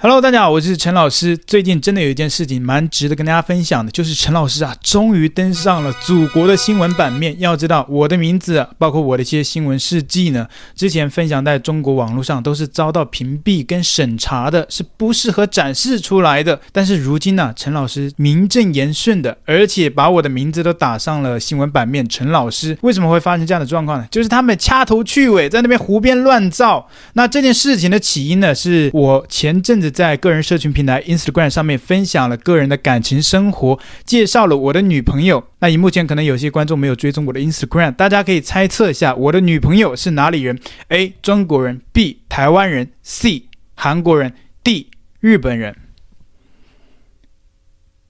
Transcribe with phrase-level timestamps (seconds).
[0.00, 1.36] Hello，大家好，我是陈老师。
[1.36, 7.34] 最近真的有一件事情蛮值得跟大家分享的，就是陈老师啊，终于登上了祖国的新闻版面。
[7.40, 16.60] 要知道，我的名字，包括我的一些新闻事迹呢，之前分享在中国网络上都是遭到屏蔽跟审查的，是不适合展示出来的。
[16.70, 22.08] 但是如今呢、陈老师名正言顺的，而且把我的名字都打上了新闻版面。
[22.08, 24.06] 陈老师为什么会发生这样的状况呢？
[24.12, 26.88] 就是他们掐头去尾，在那边胡编乱造。
[27.14, 29.87] 那这件事情的起因呢，是我前阵子。
[29.90, 35.48] 在个人社群平台 Instagram 上面分享了个人的感情生活，介绍了我的女朋友。
[35.60, 40.58] 那以目前可能有些观众没有追踪我的 Instagram，大家可以猜测一下我的女朋友是哪里人
[40.88, 41.14] ？A.
[41.22, 42.22] 中国人，B.
[42.28, 43.44] 台湾人，C.
[43.74, 44.90] 韩国人，D.
[45.20, 45.76] 日本人。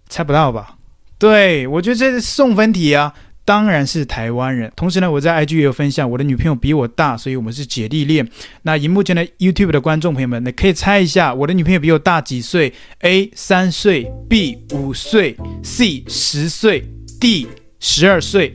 [0.09, 0.77] 猜不到吧？
[1.19, 3.13] 对，我觉得这是送分题啊。
[3.49, 4.71] 当然是台湾人。
[4.77, 8.29] 同时呢，我在 IG 也有分享，我的女朋友比我大，所以我们是姐弟恋。
[8.61, 16.85] 那荧幕前的 YouTube 的观众朋友们，你可以猜一下，我的女朋友比我大几岁？A 三岁，B 五岁，C 十岁
[17.19, 17.49] ，D
[17.81, 18.55] 十二岁。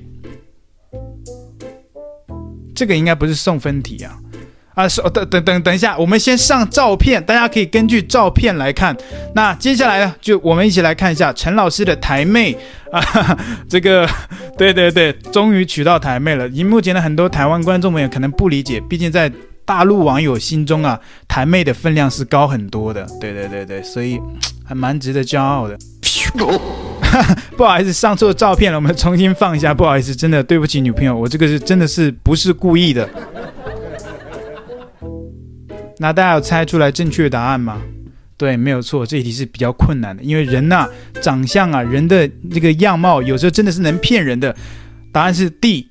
[2.75, 4.19] 这个应该不是送分题啊。
[4.73, 8.95] 啊，是等等等等一下，我们先上照片，大家可以根据照片来看。
[9.35, 12.57] 那接下来呢，就我们一起来看一下陈老师的台妹
[12.91, 13.37] 啊，
[13.69, 14.07] 这个，
[14.57, 16.47] 对对对，终于娶到台妹了。
[16.49, 19.31] 荧幕前的很多台湾观众朋友可能不理解，毕竟在
[19.65, 23.05] 大陆网友心中啊，台妹的分量是高很多的。
[23.21, 24.19] 对对对对，所以
[24.65, 25.77] 还蛮值得骄傲的。
[27.55, 29.71] 不好意思，上错照片了，我们重新放一下。
[29.71, 33.07] 不好意思，真的对不起女朋友，我这个是真的是不是故意的。
[35.99, 37.81] 那大家有猜出来正确的答案吗？
[38.35, 40.89] 对，没有错，这一题是比较困难的，因为人呐、
[41.21, 44.53] 长相啊，人的这个样貌有时候真的是能骗人的。
[45.11, 45.87] 答案是 D，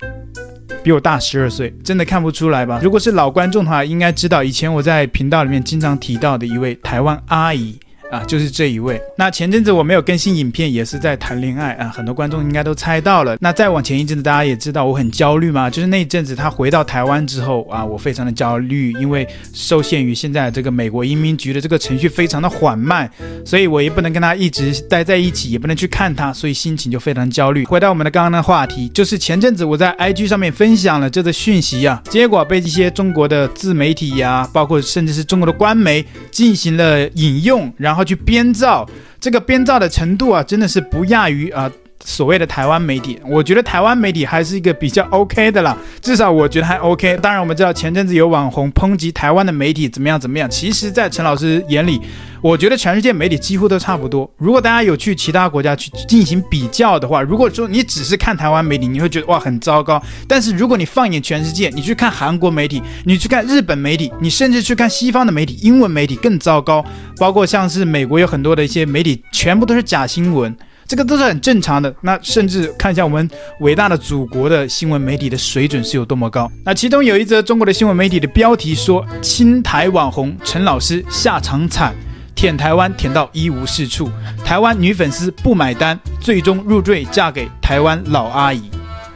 [0.83, 2.81] 比我大十二岁，真的看不出来吧？
[2.83, 7.79] 如果是老观众的话，应该知道以前我在频道里面经常提到的一位台湾阿姨。
[8.13, 9.01] 啊，就是这一位。
[9.17, 11.89] 那前阵子我没有更新影片，也是在谈恋爱啊。
[11.89, 13.39] 很多观众应该都猜到了。
[13.41, 15.71] 那再往前一阵子，大家也知道我很焦虑嘛。
[15.71, 23.11] 就是那一阵子他回到台湾之后啊，我非常的焦虑，因为受限于现在这个美国移民局的这个程序非常的缓慢，
[23.47, 27.65] 所以我也不能跟他一直待在一起，也不能去看他，所以心情就非常焦虑。
[27.65, 38.02] 回到我们的刚刚的话题，就是前阵子我在 IG 上面分享了这个讯息啊，结果被一些中国的自媒体呀、包括甚至是中国的官媒进行了引用，然后。
[38.05, 38.89] 去编造
[39.21, 41.71] 这个编造的程度啊，真的是不亚于啊。
[42.05, 47.17] 所谓的台湾媒体，我觉得台湾媒体还是一个比较 OK 的啦，至少我觉得还 OK。
[47.23, 52.01] 当然，我们知道前阵子有网红抨击台湾的媒体怎么样怎么样，其实，在陈老师眼里，
[52.41, 54.29] 我觉得全世界媒体几乎都差不多。
[54.37, 60.03] 如果大家有去其他国家去进行比较的话，如果说你只是看台湾媒体，你会觉得哇很糟糕。
[60.27, 66.85] 但是如果你放眼全世界，你去看韩国媒体，你去看日本媒体，你甚至去看西方的媒体，英文媒体更糟糕，
[67.17, 70.55] 包括像是美国有很多的一些媒体，全部都是假新闻。
[70.87, 71.95] 这个都是很正常的。
[72.01, 73.29] 那甚至看一下我们
[73.61, 76.51] 伟大的祖国的新闻媒体的水准是有多么高。
[76.65, 81.95] 那其中有一则中国的新闻媒体的标题说：“亲台网红陈老师下场惨，
[82.35, 84.11] 舔台湾舔到一无是处，
[84.45, 88.63] 台湾女粉丝不买单，最终入赘嫁给台湾老阿姨。”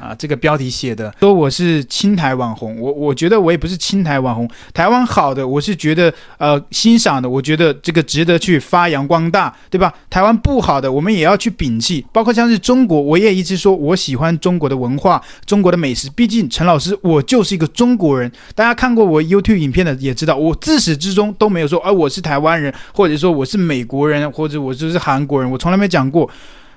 [0.07, 4.49] 啊，这个标题写的说我是亲台网红，我我觉得我也不是亲台网红。
[4.73, 9.93] 台湾好的，我是觉得呃欣赏的，我觉得这个值得去发扬光大，对吧？
[10.09, 12.07] 台湾不好的，我们也要去摒弃。
[12.13, 16.09] 包括像是中国，我也一直说我喜欢中国的文化、中国的美食。
[16.11, 26.31] 毕竟陈老师我就是一个中国人，大家看过我 YouTube 影片的也知道，我自始至终都没有说，而、呃、我是台湾人，或者说我是美国人，或者我就是韩国人，我从来没讲过。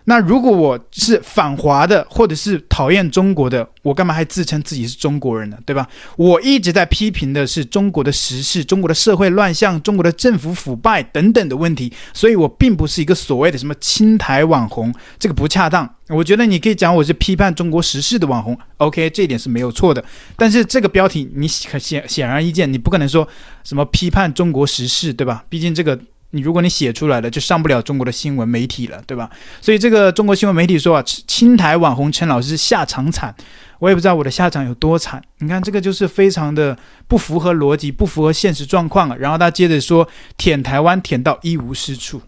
[0.09, 5.57] 那如果我是反华的，或者是讨厌中国的，我干嘛还自称自己是中国人呢？
[5.67, 5.87] 对吧？
[6.17, 15.87] 我一直在批评的是中国的时事、中国的社会乱象、中国的政府腐败等等的问题，所以我并不是一个所谓的什么亲台网红，这个不恰当。
[16.07, 20.03] 我觉得你可以讲我是批判中国时事的网红，OK，这一点是没有错的。
[20.35, 23.27] 但是这个标题你显显而易见，你不可能说
[23.63, 25.45] 什么批判中国时事，对吧？
[25.49, 25.99] 毕竟这个。
[26.31, 29.29] 你如果你写出来了，就上不了中国的新闻媒体了，对吧？
[29.59, 33.33] 所以这个中国新闻媒体说啊，青台网红陈老师下场惨，
[33.79, 35.19] 我也不知道我的下场有多惨。
[35.39, 36.77] 你看这个就是非常的
[37.07, 39.15] 不符合逻辑，不符合现实状况啊。
[39.19, 40.07] 然后他接着说，
[40.37, 42.21] 舔台湾舔到一无是处，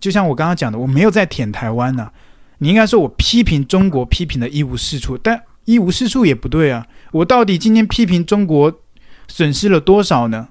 [0.00, 2.10] 就像我刚刚讲的，我没有在舔台湾呢、
[2.58, 6.86] 你应该说我批评中国批评的一无是处，但一无是处也不对啊。
[7.12, 8.80] 我到底今天批评中国
[9.28, 10.48] 损失了多少呢？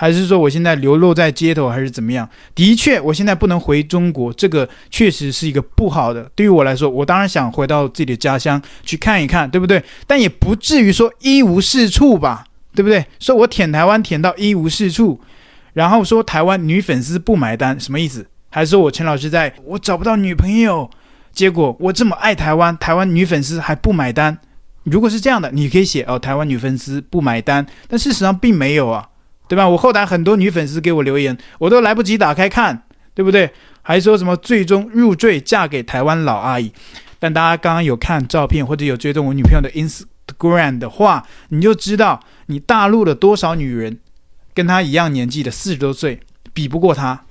[0.00, 2.26] 还是说我现在流落在街头，还是怎么样？
[2.54, 6.22] 的确，我现在不能回中国，这个确实是一个不好的。
[6.34, 9.84] 对于我来说，我当然想回到自己的家乡去看一看，对不对？
[10.06, 13.04] 但也不至于说一无是处吧，对不对？
[13.18, 15.20] 说我舔台湾舔到一无是处，
[15.74, 18.26] 然后说台湾女粉丝不买单，什么意思？
[18.48, 20.88] 还是说我陈老师在我找不到女朋友，
[21.30, 24.38] 结果我这么爱台湾，台湾女粉丝还不买单？
[24.84, 29.06] 如果是这样的，你可以写哦，台湾女粉丝不买单，但事实上并没有啊，
[29.50, 29.68] 对吧？
[29.68, 33.50] 我后台很多女粉丝给我留言，我都来不及打开看，对不对？
[33.82, 36.72] 还说什么最终入赘嫁给台湾老阿姨？
[37.18, 43.98] 但大家刚刚有看照片或者有追踪我女朋友的 Instagram 的话，你就知道你大陆的多少女人
[44.54, 46.20] 跟她一样年纪的四十多岁
[46.54, 47.24] 比不过她。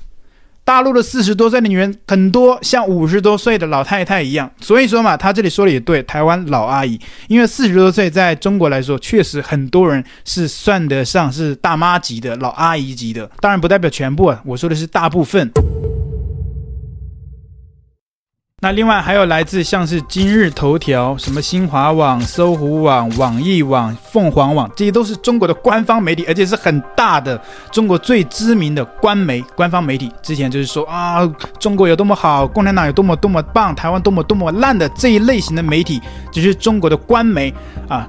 [0.70, 15.52] 大陆的四十多岁的女人很多像五十多岁的老太太一样，所以说嘛，他这里说的也对，台湾老阿姨，因为四十多岁在中国来说，确实很多人是算得上是大妈级的老阿姨级的，当然不代表全部啊，我说的是大部分。
[18.62, 27.42] 那另外还有来自像是今日头条、什么新华网、搜狐网、网易网、凤凰网，这些都是中国的官方媒体，而且是很大的
[27.72, 30.12] 中国最知名的官媒、官方媒体。
[30.22, 31.26] 之前就是说啊，
[31.58, 37.54] 中国有多么好，共产党有多么多么棒，台湾多么多么烂的这一类型的媒体，就是中国的官媒
[37.88, 38.06] 啊。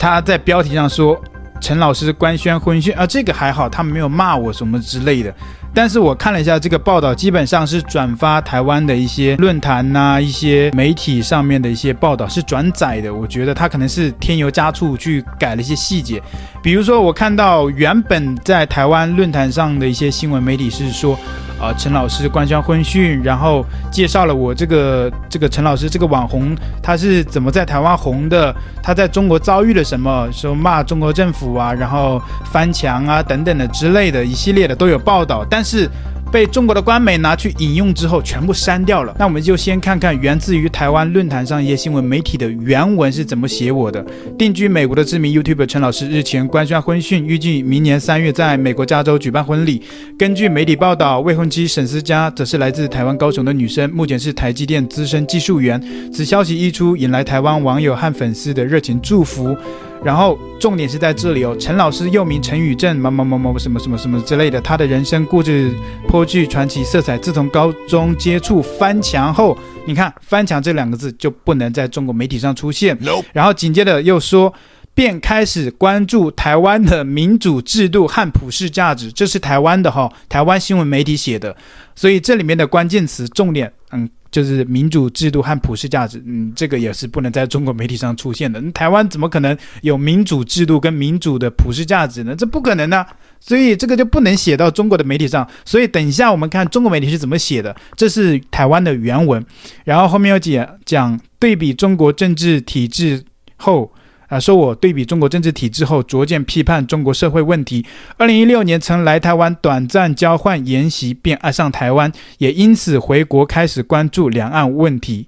[0.00, 1.16] 他在标题上说
[1.60, 5.32] 陈老师官宣婚讯啊，这个还好，他没有骂我什么之类的。
[5.74, 13.12] 但是我看了一下这个报道，基本上是转发台湾的一些论坛呐、一些媒体上面的一些报道是转载的。
[13.12, 16.22] 我觉得他可能是添油加醋去改了一些细节，
[16.62, 21.18] 比如说我看到原本在台湾论坛上的一些新闻媒体是说。
[21.62, 28.52] 啊，陈老师官宣婚讯，然后介绍了我这个这个陈老师这个网红，他是怎么在台湾红的？
[28.82, 30.28] 他在中国遭遇了什么？
[30.32, 32.20] 说骂中国政府啊，然后
[32.50, 35.88] 翻墙啊等等的之类的一系列的都有报道，但但是。
[36.32, 39.14] 被中国的官媒拿去引用之后，全部删掉了。
[39.18, 44.02] 那我们就先看看源自于台湾论坛上一些新闻媒体的原文是怎么写我的。
[44.38, 49.82] 定居美国的知名 YouTube 陈老师日前官宣婚讯，预计明年三月在美国加州举办婚礼。
[50.18, 55.78] 根据媒体报道，未婚妻沈思佳则是来自台湾高雄的女生，目前是台积电资深技术员。
[56.10, 59.54] 此消息一出，引来台湾网友和粉丝的热情祝福。
[60.04, 65.72] 然后重点是在这里哦，陈老师又名陈宇正，某某某某什么什么什么之类的，他的人生故事
[66.08, 67.16] 颇具传奇色彩。
[67.16, 69.56] 自从高中接触翻墙后，
[69.86, 72.98] 你看“翻墙”这两个字就不能在中国媒体上出现。
[73.32, 74.52] 然后紧接着又说，
[74.92, 81.56] 便开始关注台湾的民主制度和普世价值，这是台湾的哈、哦，台湾新闻媒体写的，
[81.94, 84.08] 所以这里面的关键词重点，嗯。
[84.32, 88.60] 就是民主制度和普世价值，嗯，这个也是不能在中国媒体上出现的。
[88.72, 92.34] 台湾怎么可能有民主制度跟民主的普世价值呢？
[92.34, 93.06] 这不可能的，
[93.38, 95.46] 所以这个就不能写到中国的媒体上。
[95.64, 99.44] 所以等一下我们看中国媒体是怎么写的，这是台湾的原文。
[99.84, 103.22] 然后后面要讲讲对比中国政治体制
[103.56, 103.92] 后。
[104.32, 107.84] 啊，说我对比中国政治体制后，逐渐批判中国社会问题。
[108.16, 115.26] 二零一六年曾来台湾短暂交换研习，便爱上台湾，也因此回国开始关注两岸问题。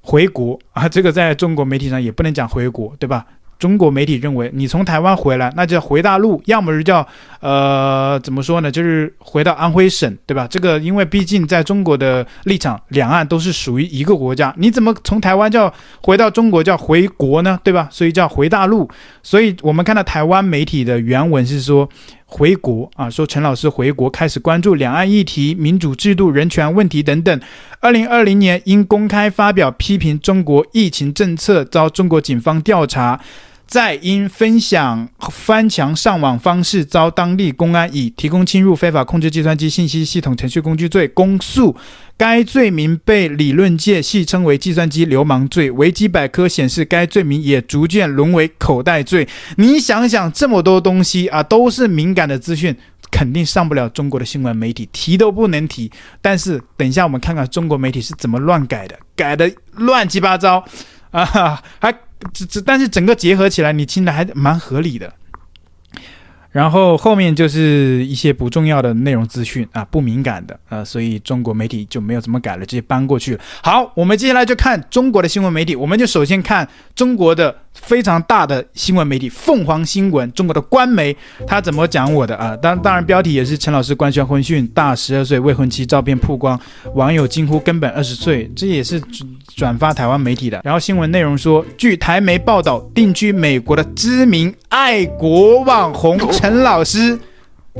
[0.00, 3.26] 回国啊，这个在中国媒体上也不能讲回国，对吧？
[3.58, 7.06] 中国媒体认为，你从台湾回来，那就回大陆，要么是叫
[7.42, 8.70] 呃，怎么说呢？
[8.70, 10.46] 就是回到安徽省，对吧？
[10.48, 17.58] 这个因为毕竟在中国的立场，两岸都是属于一个国家，你怎么从台湾叫回到中国叫回国呢？
[17.64, 17.88] 对吧？
[17.90, 18.88] 所以叫回大陆。
[19.24, 21.88] 所以我们看到台湾媒体的原文是说
[22.26, 27.40] 回国啊，说陈老师回国开始关注两岸议题、民主制度、人权问题等等。
[27.80, 33.18] 二零二零年因公开发表批评中国疫情政策，遭中国警方调查。
[33.72, 41.74] 再因分享翻墙上网方式，遭当地公安以提供侵入非法控制计算机信息系统程序工具罪公诉。
[42.18, 45.70] 该罪名被理论界戏称为“计算机流氓罪”。
[45.72, 49.26] 维基百科显示，该罪名也逐渐沦为口袋罪。
[49.56, 52.76] 你想想，这么多东西啊，都是敏感的资讯，
[53.10, 55.90] 肯定上不了中国的新闻媒体，提都不能提。
[56.20, 60.62] 但是，等一下我们看看中国媒体是怎么乱改的，改的乱七八糟
[61.10, 61.94] 啊，还。
[62.32, 65.12] 这这，但是整个结合起来，你听的还蛮合理的。
[66.52, 73.40] 然后后面就是一些不重要的内容资讯啊，不敏感的，啊，所以中国媒体就没有怎么改了，直接搬过去了。
[73.62, 77.56] 好，我们接下来就看中国的新闻媒体，我们就首先看中国的。
[77.74, 81.16] 非常大的新闻媒体凤凰新闻，中国的官媒，
[81.46, 82.54] 他怎么讲我的啊？
[82.54, 86.60] 当当然，标题也是陈老师官宣婚讯，大十二岁未婚妻照片曝光，
[86.94, 89.00] 网友惊呼根本二十岁，这也是
[89.56, 90.60] 转发台湾媒体的。
[90.62, 97.16] 然后新闻内容说，据台媒报道，定居美国的知名爱国网红陈老师。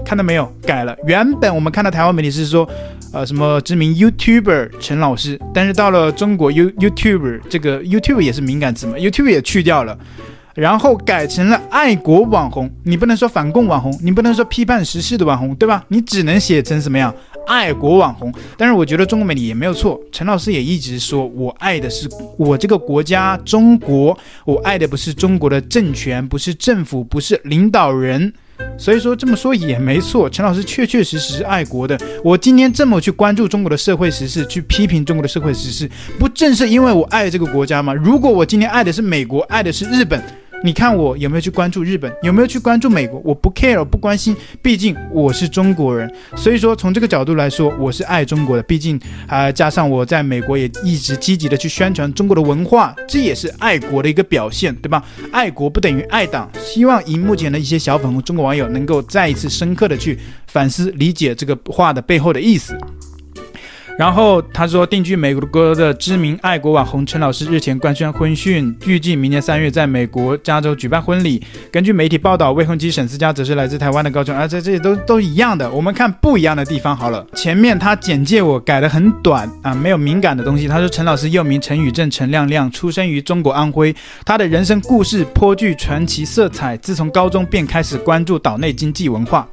[0.04, 0.50] 看到没有？
[0.64, 0.96] 改了。
[1.04, 2.66] 原本我们看到台湾媒体是说，
[3.12, 9.98] 呃，什么知名 YouTuber 陈老师，但是到了中国 You YouTuber 这个 YouTube 也是敏感词嘛，YouTube 也去掉了。
[10.54, 12.70] 然后改成了爱国网红。
[12.84, 15.84] 你不能说反共网红，你不能说批判时事的网红，对吧？
[15.88, 17.12] 你只能写成什么样？
[17.48, 18.32] 爱国网红。
[18.56, 28.32] 但是我觉得中国媒体也没有错，陈老师也一直说我爱的是我这个国家中国，我爱的不是中国的政权，不是政府，不是领导人。
[28.78, 31.98] 所以说这么说也没错，陈老师确确实实是爱国的。
[32.24, 37.94] 我今天这么去关注中国的社会时事，去批评中国的社会时事，不正是因为我爱这个国家吗？
[37.94, 40.22] 如果我今天爱的是美国，爱的是日本。
[40.64, 43.20] 你看我有没有去关注日本，有没有去关注美国？
[43.24, 46.08] 我不 care，不关心，毕竟我是中国人。
[46.36, 48.62] 所以说，从这个角度来说，我是爱中国的。
[48.62, 55.02] 毕竟，啊、呃，加上我在美国也一直积极的去宣传中国的文化，这也是爱国的一个表现，对吧？
[55.32, 56.48] 爱国不等于爱党。
[56.60, 60.16] 希望荧幕前的一些小粉红中国网友能够再一次深刻的去
[60.46, 62.78] 反思、理解这个话的背后的意思。
[63.98, 71.40] 然后他说，定居美国的知名爱国网红陈老师日前官宣婚讯，预计明年三月在美国加州举办婚礼。
[71.70, 75.70] 根据媒体报道，未婚妻沈思佳则是来自台湾的高中，而且这些都都一样的。
[75.70, 77.24] 我们看不一样的地方好了。
[77.34, 80.66] 前面他简介我改的很短啊，没有敏感的东西。
[80.66, 83.94] 他说，陈老师又名陈宇正、陈亮亮，出生于中国安徽。
[84.24, 89.46] 他的人生故事颇具传奇色彩，自从高中便开始关注岛内经济文化。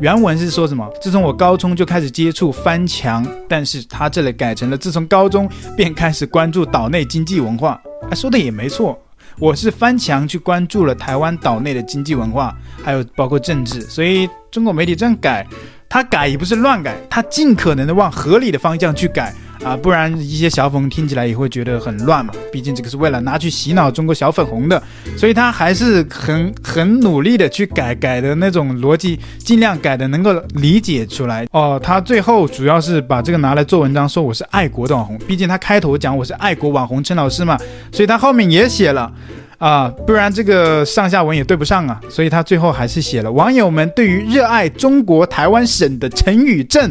[0.00, 0.88] 原文是说什么？
[1.00, 7.80] 自从我高中就开始接触翻墙，但是他这里改成了自从高中便开始关注岛内经济文化。
[8.10, 8.98] 哎，说的也没错，
[9.38, 13.80] 我是翻墙去关注了台湾岛内的经济文化，还有包括政治。
[13.82, 15.46] 所以中国媒体这样改，
[15.88, 19.34] 他改也不是乱改，他尽可能的往合理的方向去改。
[19.62, 22.32] 啊，不然一些小粉听起来也会觉得很乱嘛。
[22.50, 24.82] 毕竟这个是为了拿去洗脑中国小粉红的，
[25.16, 31.46] 所以他还是很很努力的去改改的那种逻辑，尽量改的能够理解出来。
[31.52, 35.18] 哦，他最后主要是把这个拿来做文章，说我是爱国的网红。
[35.28, 37.58] 毕竟他开头讲我是爱国网红陈老师嘛，
[37.92, 39.12] 所以他后面也写了。
[39.60, 43.30] 啊，不然这个上下文也对不上啊，所以他最后还是写了。
[43.30, 46.90] 网友们对于热爱中国台湾省的陈宇正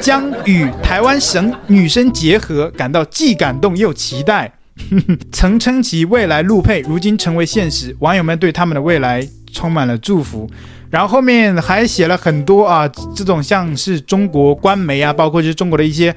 [0.00, 4.52] 将与台湾省女生结合感到既感动又期待，
[5.32, 7.94] 曾称其未来陆配，如今成为现实。
[7.98, 10.48] 网友们对他们的未来充满了祝福，
[10.90, 16.14] 然后后面还写了很多啊，这种像是中国官媒啊，包括就是中国的一些。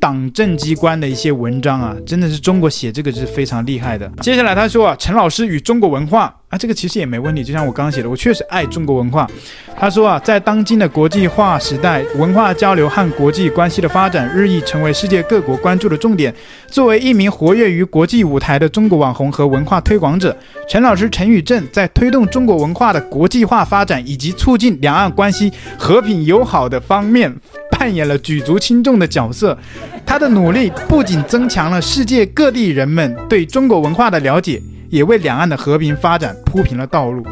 [0.00, 4.10] 党政机关的一些文章啊，真的是中国写这个是非常厉害的。
[4.22, 7.44] 接下来他说啊，陈老师与中国文化啊，这个其实也没问题。
[7.44, 9.30] 就像我刚刚写的，我确实爱中国文化。
[9.78, 16.34] 他说啊，在当今的国际化时代，文化交流和国际关系的发展日益成为世界各国关注的重点。
[16.66, 20.34] 作为一名活跃于国际舞台的中国网红和文化推广者，
[20.66, 27.36] 陈老师陈宇正在推动中国文化的国际化发展以及促进两岸关系和平友好的方面。
[27.80, 29.56] 扮演了举足轻重的角色，
[30.04, 34.60] 他的努力不仅增强了世界各地人们对中国文化的了解，
[34.90, 37.24] 也为两岸的和平发展铺平了道路。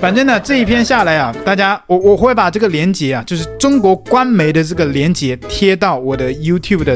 [0.00, 6.94] 反正呢，这一篇下来啊，大家我我会把这个链接啊，就是中国官媒的这个链接贴到我的 YouTube 的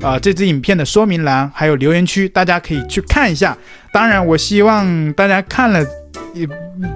[0.00, 3.58] 啊、呃、这支影片的说明栏，还有留言区，大家可以去看一下。
[3.92, 5.84] 当然，我希望大家看了
[6.34, 6.46] 也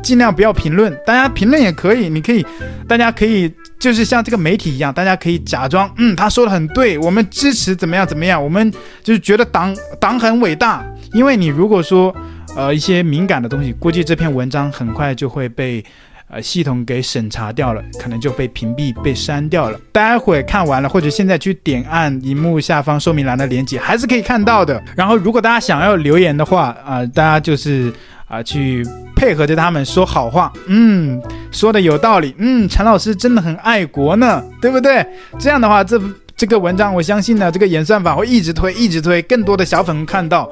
[0.04, 2.46] 尽量不要评论，大家评论也可以，你可以，
[2.86, 3.52] 大家可以。
[3.82, 8.72] 就是像这个媒体一样，大家可以假装，嗯，他说的很对，我们支持怎么样怎么样，我们
[9.02, 10.84] 就是觉得党党很伟大。
[11.12, 12.14] 因为你如果说，
[12.54, 15.84] 呃，一些敏感的东西，估计这篇文章很快就会被
[16.28, 19.76] 呃系统给审查掉了，可能就被屏蔽、被删掉了。
[19.90, 24.80] 待会看完了，或者现在去点按荧幕下方说明栏的链接，还是可以看到的。
[24.96, 27.92] 然后，如果大家想要留言的话，啊、呃，大家就是。
[28.32, 28.82] 啊，去
[29.14, 31.20] 配合着他们说好话，嗯，
[31.50, 35.06] 说的有道理，嗯，陈老师真的很爱国呢，对不对？
[35.38, 36.00] 这样的话，这
[36.34, 40.48] 这个文章，我相信呢，这个演算法会一直推，一直推，更多的小粉看到，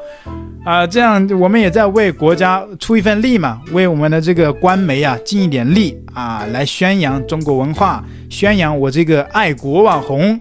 [0.63, 10.39] 啊，这样我们也在为国家出一份力嘛，为我们的这个官媒啊尽一点力啊，来宣扬中国文化，宣扬我这个爱国网红。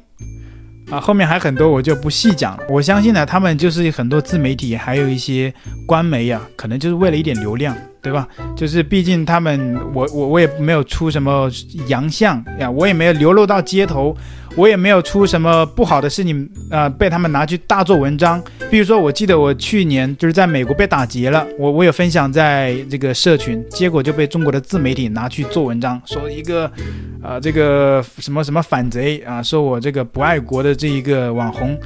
[0.92, 2.64] 啊，后面还很多，我就不细讲了。
[2.68, 5.54] 我相信呢，他们就是很多自媒体，还有一些
[5.86, 8.28] 官媒呀、可能就是为了一点流量，对吧？
[8.56, 11.50] 就是毕竟他们，我我我也没有出什么
[11.88, 14.18] 洋相呀，我也没有流落到街头。
[14.60, 18.44] 我也没有出什么不好的事情，呃，被他们拿去大做文章。
[18.70, 26.70] 比如说，我记得我去年就是在美国被打劫了，我我有分享在这个社群，结果就被中国的自媒体拿去做文章，说一个，
[27.24, 31.80] 呃，这个什么什么反贼啊，说我这个不爱国的这一个网红，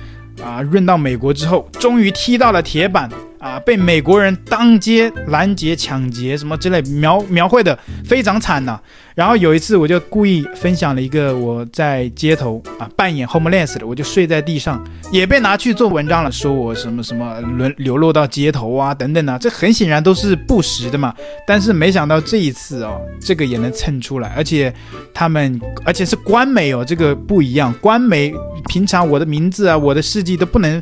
[0.44, 3.08] 啊，润到美国之后，终于踢到了铁板。
[3.44, 8.80] 啊，被美国人当街拦截、抢劫什么之类描描绘的非常惨呐、
[9.16, 21.14] 然后有一次，我就故意分享了一个我在街头啊扮演 homeless 的，我就睡在地上，也被拿去做文章了，说我什么什么沦流落到街头啊等等啊，这很显然都是不实的嘛。
[21.46, 24.74] 但是没想到这一次哦，这个也能蹭出来，而且
[25.14, 28.34] 他们而且是官媒哦，这个不一样，官媒
[28.68, 30.82] 平常我的名字啊、我的事迹都不能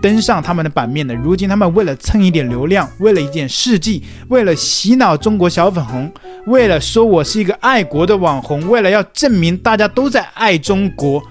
[0.00, 6.08] 登上他们的版面的，如今他们为了蹭一点流量，为了一点事迹，为了洗脑中国小粉红，
[6.46, 7.71] 为了说我是一个爱。
[7.72, 11.22] 爱国的网红，为了要证明大家都在爱中国，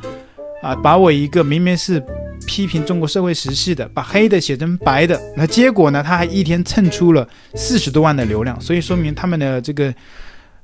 [0.63, 2.03] 啊，把我一个明明是
[2.47, 9.93] 批评中国社会时事的，把黑的写成白的，那结果呢，他还一天蹭出了四十多万的流量，所以说明他们的这个。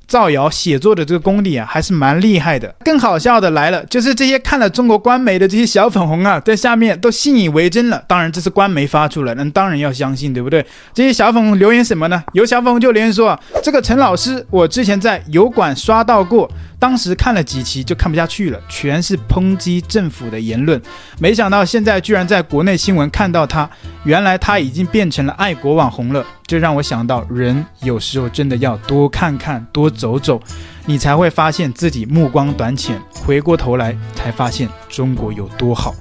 [0.08, 2.74] 造谣写作的这个功底啊，还是蛮厉害的。
[2.86, 8.02] 更好笑的来了，就是这些看了中国官媒的这些小粉红啊，在下面都信以为真了。
[8.08, 10.66] 当然，这是官媒发出来，那当然要相信，对不对？
[10.94, 12.24] 这些小粉红留言什么呢？
[12.34, 16.50] 有小粉红就留言说啊，这个陈老师，我之前在油管刷到过。
[16.79, 20.79] 当时看了几期就看不下去了，全是抨击政府的言论。
[21.19, 23.69] 没想到现在居然在国内新闻看到他，
[24.03, 26.25] 原来他已经变成了爱国网红了。
[26.46, 30.39] 这让我想到，人有时候真的要多看看、多走走，
[30.86, 33.01] 你才会发现自己目光短浅。
[33.25, 35.96] 回过头来才发现中国有多好。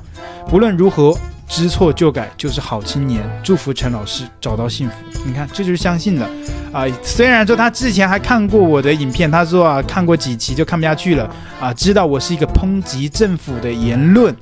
[0.49, 1.16] 不论如何。
[1.49, 4.95] 知错就改就是好青年，祝福陈老师找到幸福。
[5.25, 6.29] 你看，这就是相信的
[6.73, 6.85] 啊！
[7.03, 11.29] 虽然说他之前还看过我的影片，他说啊，看过几期就看不下去了
[11.61, 14.35] 啊，知道我是一个抨击政府的言论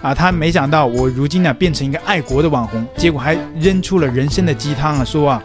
[0.00, 5.42] 啊，他没想到我如今呢变成一个爱国的网红，结果还扔出了人生的鸡汤啊，说啊，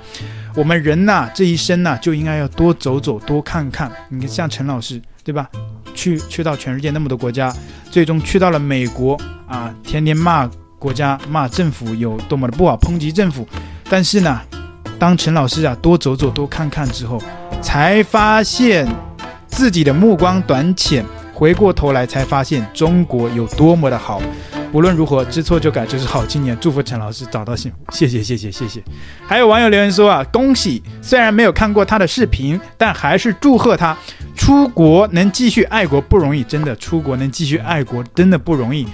[0.55, 3.91] 我们人呐这一生呐就应该要多走走，多看看。
[4.09, 5.49] 你看，像陈老师对吧？
[5.93, 7.51] 去去到全世界那么多国家，
[7.89, 10.49] 最终去到了美国啊，天天骂。
[10.79, 13.47] 国家骂政府有多么的不好，抨击政府，
[13.89, 14.41] 但是呢，
[14.99, 17.21] 当陈老师啊多走走多看看之后，
[17.61, 18.87] 才发现
[19.47, 21.03] 自己的目光短浅，
[21.33, 24.21] 回过头来才发现中国有多么的好。
[24.73, 26.55] 无论如何，知错就改就是好青年。
[26.59, 28.83] 祝福陈老师找到幸福，谢谢谢谢谢谢。
[29.25, 30.83] 还有网友留言说啊，恭喜！
[31.01, 33.97] 虽然没有看过他的视频，但还是祝贺他
[34.35, 38.85] 出国能继续爱国不容易，真的出国能继续爱国真的不容易。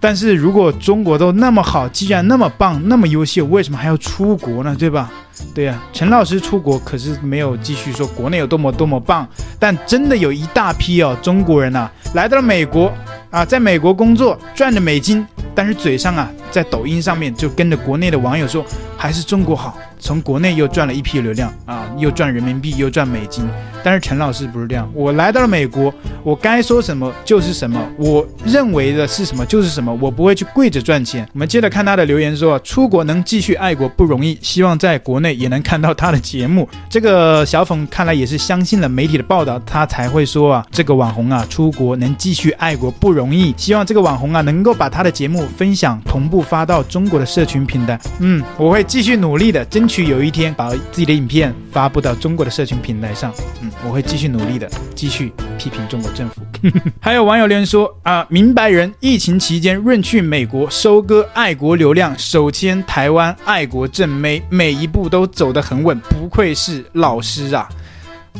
[0.00, 4.74] 但是如果中国都那么好，既然那么棒，那么优秀，为什么还要出国呢？
[4.78, 5.12] 对吧？
[5.54, 12.92] 对呀，陈老师出国可是没有继续说国内有多么多么棒，但真的有一大批哦中国人呐、啊，来到了美国
[13.30, 18.64] 啊，在美国工作赚着美金，但是嘴上啊，在抖音上面就跟着国内的网友说
[18.96, 23.48] 还是中国好，从国内又赚了一批流量啊，又赚人民币又赚美金。
[23.82, 31.26] 但是陈老师不是这样，我来到了美国，我该说什么就是什么，我认为的是什么就是什么，我不会去跪着赚钱。
[31.32, 36.68] 我们接着看他的留言说，出国能继续爱国不容易，希望在国内也能看到他的节目。
[36.90, 47.98] 这个小粉看来也是相信了媒体的报道，他才会说啊，这个网红啊出国能继续爱国不容易，希望这个网红啊能够把他的节目分享同步发到中国的社群平台。
[48.18, 53.32] 嗯，我会继续努力的，争取有一天把自己的影片发布到中国的社群平台上。
[53.60, 53.68] 嗯。
[53.82, 56.42] 我会继续努力的，继续批评中国政府。
[57.00, 67.66] 还有网友留言说啊，明白人疫情期间润去美国，收割爱国流量，手牵台湾爱国正妹，每一步都走得很稳，不愧是老师啊！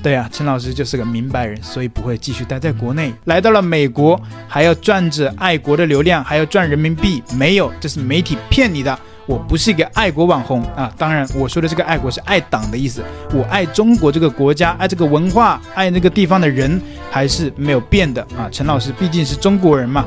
[0.03, 8.99] 对啊，陈老师就是个明白人，所以不会继续待在国内，来到了美国，还要赚着爱国的流量，还要赚人民币，没有，这是媒体骗你的。
[9.31, 13.01] 我不是一个爱国网红啊，当然我说的这个爱国是爱党的意思。
[13.33, 18.49] 我爱中国这个国家，爱这个文化，爱那个地方的人，还是没有变的啊。
[18.51, 20.05] 陈老师毕竟是中国人嘛。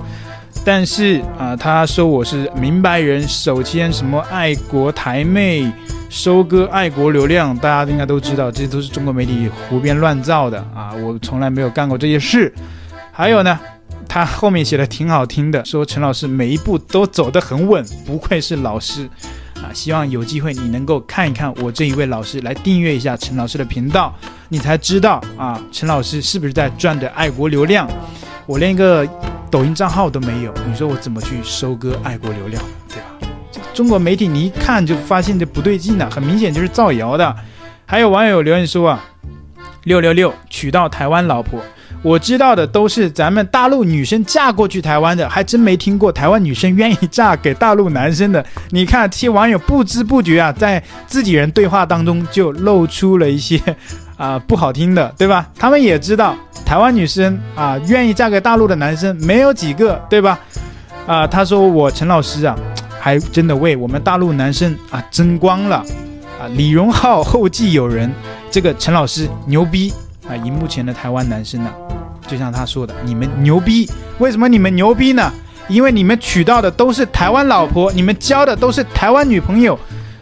[0.65, 5.71] 但是啊，他说我是明白人，首先什么爱国台妹，
[6.09, 10.91] 收割爱国流量，大家应该都知道，这些都是中国媒体胡编乱造的啊。
[11.01, 12.53] 我从来没有干过这些事。
[13.13, 13.57] 还有呢？
[14.13, 19.10] 他后面写的挺好听的，说陈老师每一步都走得很稳，不愧是老师
[19.56, 19.73] 啊！
[19.73, 24.13] 希望有机会你能够看一看我这一位老师，来订阅一下陈老师的频道，
[24.49, 27.89] 你才知道啊，陈老师是不是在赚着爱国流量？
[28.45, 29.04] 我连一个
[29.49, 33.34] 抖音账号都没有，你说我怎么去收割爱国流量，对吧？
[33.52, 37.36] 这个中国媒体你一看就发现这不对劲了，很明显就是造谣的。
[37.88, 39.04] 还有网友留言说啊，
[39.86, 41.60] 六六六娶到台湾老婆。
[42.03, 48.45] 我知道的都是咱们大陆女生嫁过去台湾的，还真没听过台湾女生愿意嫁给大陆男生的。
[48.69, 53.59] 你看，这些网友不知不觉啊，在自己人对话当中就露出了一些
[54.17, 55.49] 啊、不好听的，对吧？
[55.57, 56.35] 他们也知道
[56.65, 60.37] 台湾女生啊愿意嫁给大陆的男生没有几个，对吧？
[61.07, 62.55] 啊，他说我陈老师啊。
[62.99, 65.83] 还真的为我们大陆男生啊争光了
[66.39, 66.47] 啊！
[66.55, 68.09] 李荣浩后继有人，
[68.49, 69.93] 这个陈老师牛逼
[70.27, 70.36] 啊！
[70.43, 71.71] 荧幕前的台湾男生呢、
[72.27, 75.31] 就像他说的，你们牛逼，为什么你们牛逼呢？
[75.67, 79.79] 因为你们娶到的都是台湾老婆，你们交的都是台湾女朋友，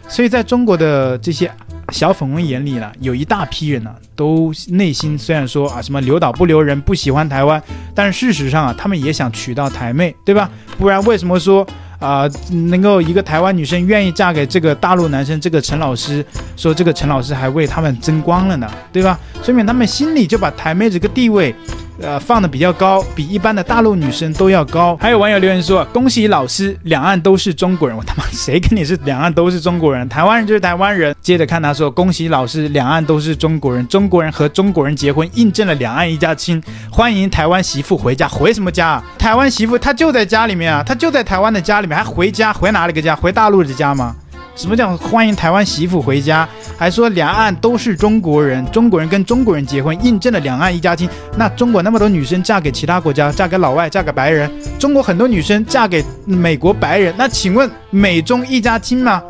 [0.08, 1.50] 所以在中国的这些。
[1.92, 7.62] 小粉红眼里呢，有一大批人呢、都内心虽然说啊什么留岛不留人，不喜欢台湾，
[7.94, 10.48] 但是事实上啊，他们也想娶到台妹，对吧？
[10.78, 11.66] 不然为什么说
[12.02, 15.40] 啊、能够一个台湾女生愿意嫁给这个大陆男生？
[15.40, 16.24] 这个陈老师
[16.56, 19.18] 说，这个陈老师还为他们争光了呢，对吧？
[19.42, 21.54] 说明他们心里就把台妹这个地位。
[22.02, 24.96] 呃，放的比较高，比一般的大陆女生都要高。
[25.00, 30.08] 还有网友留言说：“恭喜老师，两岸都是中国人。”我他妈谁跟你是两岸都是中国人？
[30.08, 31.14] 台湾人就是台湾人。
[31.20, 36.60] 接着看他说：“恭喜老师，两岸都是中国人，中国人和中国人结婚，印证了两岸一家亲。
[36.90, 39.04] 欢迎台湾媳妇回家，回什么家啊？
[39.16, 42.52] 台湾媳妇她就在家里面啊，她就在台湾的家里面，还回家？
[42.52, 43.14] 回哪里个家？
[43.14, 44.16] 回大陆的家吗？”
[44.54, 46.46] 什么叫欢迎台湾媳妇回家？
[46.76, 51.08] 还说两岸都是中国人，中国人跟中国人结婚，印证了两岸一家亲。
[51.36, 59.22] 那中国那么多女生嫁给其他国家，嫁给老外，嫁给白人，中国很多女生嫁给美国白人，那请问美中一家亲吗？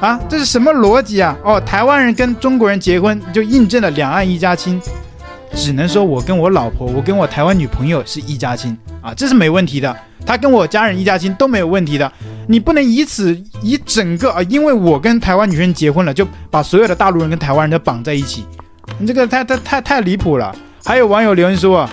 [0.00, 1.36] 啊，这是什么逻辑啊？
[1.42, 4.80] 哦，台湾人跟中国人结婚就印证了两岸一家亲，
[5.52, 9.96] 只能说我跟我老婆，我跟我台湾女朋友是一家亲啊，这是没问题的。
[10.24, 12.10] 他跟我家人一家亲都没有问题的。
[12.48, 18.46] 你不能以此以整个啊，因为我跟台湾女生结婚了，就把所有的大陆人跟台湾人都绑在一起，
[18.98, 20.54] 你这个太太太太离谱了。
[20.84, 21.92] 还有网友留言说啊，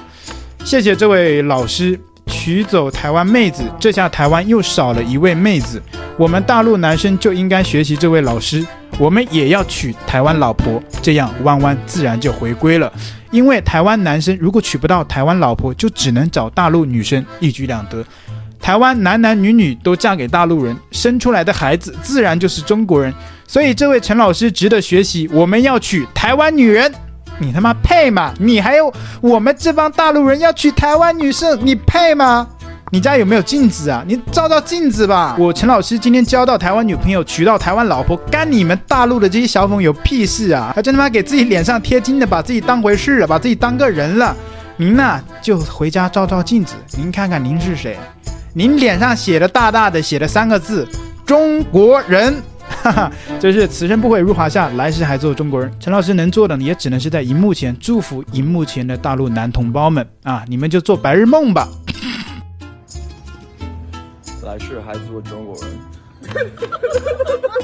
[0.64, 5.82] 谢谢这位老师娶走台湾妹子，这下台湾又少了一位妹子，
[6.18, 8.64] 我们大陆男生就应该学习这位老师，
[9.00, 12.94] 我们也要娶台湾老婆，这样弯弯自然就回归了。
[13.32, 18.06] 因为台湾男生如果娶不到台湾老婆，就只能找大陆女生，一举两得。
[18.64, 23.14] 台湾男男女女都嫁给大陆人，生出来的孩子自然就是中国人，
[23.46, 25.30] 所以这位陈老师值得学习。
[25.34, 26.90] 我们要娶台湾女人，
[27.40, 28.34] 你他妈配吗？
[28.40, 32.48] 你还有我们这帮大陆人要娶台湾女生，你配吗？
[32.90, 34.02] 你家有没有镜子啊？
[34.08, 35.36] 你照照镜子吧。
[35.38, 40.72] 我陈老师今天交到台湾女朋友，娶到台湾老婆，干你们大陆的这些小粉有屁事啊？
[40.74, 44.34] 还真他妈给自己脸上贴金的，把自己当回事了，把自己当个人了。
[44.78, 47.98] 您呐，就回家照照镜子，您看看您是谁。
[48.56, 50.88] 您脸上写的大大的写了三个字
[51.26, 52.36] “中国人”，
[52.84, 55.72] 哈哈，就是此生不悔入华夏，来世还做中国人。
[55.80, 61.68] 陈老师能做的，也只能是在荧幕前祝福荧幕前的大陆男同胞们啊，你们就做白日梦吧。
[64.46, 66.52] 来世还做中国人，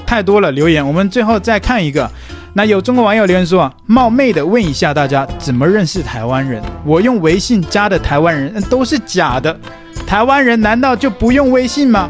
[0.08, 2.10] 太多了留言，我们最后再看一个。
[2.54, 6.62] 那有中国网友留言说啊：“冒昧的问一下大家，怎么认识台湾人？
[6.84, 9.58] 我用微信加的台湾人都是假的。”
[10.08, 12.10] 台湾人难道就不用微信吗？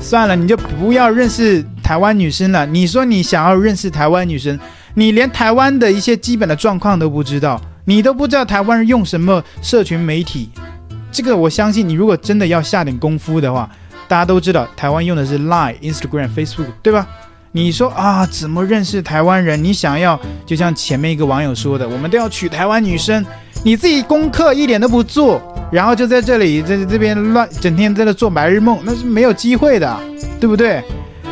[0.00, 2.66] 算了，你就不要认识台湾女生了。
[2.66, 4.58] 你说你想要认识台湾女生，
[4.94, 10.50] 你连台湾的一些基本的状况都不知道，你都不知道台湾人用什么社群媒体。
[11.12, 13.70] 这个我相信，你如果真的要下点功夫的话，
[14.08, 17.06] 大家都知道台湾用的是 Line、Instagram、Facebook，对吧？
[17.58, 19.62] 你说啊，怎么认识台湾人？
[19.62, 23.26] 你想要就像前面一个网友说的，我们都要娶台湾女生，
[23.64, 25.42] 你自己功课一点都不做。
[25.68, 29.98] 然后就在这里，在这边乱，整天在这做白日梦，那是没有机会的，
[30.38, 30.80] 对不对？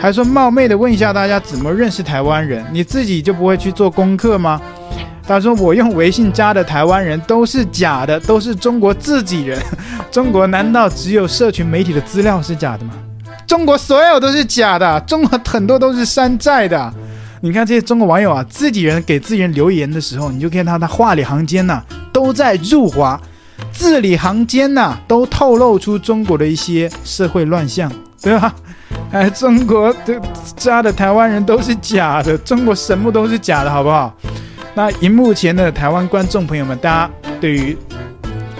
[0.00, 4.60] 还说冒昧的问一下大家怎么认识台湾人，你自己就不会去做功课吗？
[5.28, 9.62] 他说我用微信加的台湾人都是假的，都是中国自己人。
[10.10, 12.94] 中国难道只有社群媒体的资料是假的吗？
[13.46, 16.92] 中国所有都是假的，中国很多都是山寨的。
[17.40, 21.82] 你看这些中国网友啊，自己人给自己人留言的时候，你就看他的话里行间呐、
[22.12, 23.20] 都在辱华。
[23.72, 28.54] 字里行间呐、都透露出中国的一些社会乱象，对吧？
[29.12, 30.20] 哎，中国的
[30.56, 34.14] 家的台湾人都是假的，中国什么都是假的，好不好？
[34.74, 37.76] 那荧幕前的台湾观众朋友们，大家对于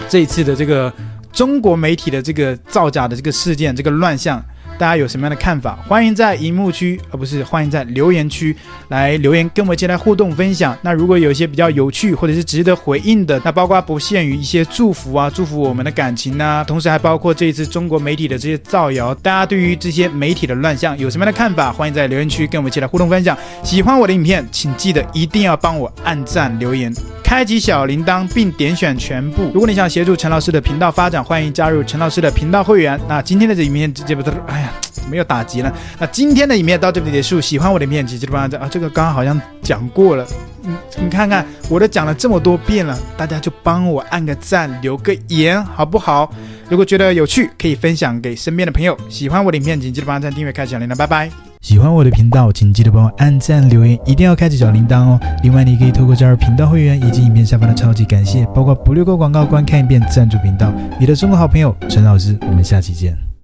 [0.09, 0.92] 这一次的这个
[1.33, 4.42] 中国媒体的这个造假的这个事件，这个乱象。
[4.79, 5.79] 大家有什么样的看法？
[5.89, 8.55] 欢迎在荧幕区，而、不是欢迎在留言区
[8.89, 10.77] 来留言，跟我们一起来互动分享。
[10.83, 19.15] 那如果有一些比较有趣或者是值得回应的，那包括不限于一些祝福啊，祝福我们的感情啊，同时还包括这一次中国媒体的这些造谣。
[19.15, 21.73] 大家对于这些媒体的乱象有什么样的看法？
[21.73, 23.37] 欢迎在留言区跟我们一起来互动分享。
[23.62, 26.93] 喜欢我的影片，请记得一定要帮我按赞、留言、
[27.25, 29.51] 开启小铃铛，并点选全部。
[29.55, 33.01] 如果你想协助陈老师的频道发展，欢迎加入陈老师的频道会员。
[33.09, 34.65] 那今天的这影片直接不，哎呀。
[35.11, 35.72] 没有打击了。
[35.98, 37.40] 那今天的影片到这里结束。
[37.40, 40.26] 喜欢我的影片，记得帮我啊，这个刚刚好像讲过了，
[40.64, 46.33] 嗯，你看看我都讲了这么多遍了，大家就帮我按个赞，留个言，好不好？
[46.68, 48.96] 如果觉得有趣，可以分享给身边的朋友。
[49.09, 51.31] 喜欢我的影片，请记得帮赞、订阅、开启小铃铛，拜拜。
[51.61, 55.20] 喜欢我的频道，请记得帮我按赞、留言，一定要开启小铃铛哦。
[55.42, 60.72] 另外，你可以透过加入频道会员以及影片下方的超级感谢，包括不略过广告、观看一遍赞助频道。
[60.98, 63.36] 你的中国好朋友陈老师，我们下期见。